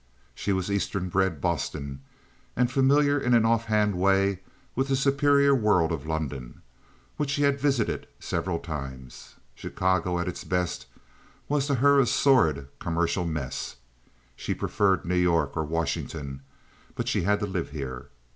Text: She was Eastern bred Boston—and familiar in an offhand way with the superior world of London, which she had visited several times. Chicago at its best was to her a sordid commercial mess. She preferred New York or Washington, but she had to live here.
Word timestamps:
She 0.33 0.51
was 0.51 0.71
Eastern 0.71 1.09
bred 1.09 1.39
Boston—and 1.39 2.71
familiar 2.71 3.19
in 3.19 3.35
an 3.35 3.45
offhand 3.45 3.93
way 3.93 4.39
with 4.75 4.87
the 4.87 4.95
superior 4.95 5.53
world 5.53 5.91
of 5.91 6.07
London, 6.07 6.63
which 7.17 7.29
she 7.29 7.43
had 7.43 7.59
visited 7.59 8.07
several 8.19 8.57
times. 8.57 9.35
Chicago 9.53 10.17
at 10.17 10.27
its 10.27 10.43
best 10.43 10.87
was 11.47 11.67
to 11.67 11.75
her 11.75 11.99
a 11.99 12.07
sordid 12.07 12.69
commercial 12.79 13.27
mess. 13.27 13.75
She 14.35 14.55
preferred 14.55 15.05
New 15.05 15.13
York 15.13 15.55
or 15.55 15.63
Washington, 15.63 16.41
but 16.95 17.07
she 17.07 17.21
had 17.21 17.39
to 17.39 17.45
live 17.45 17.69
here. 17.69 18.09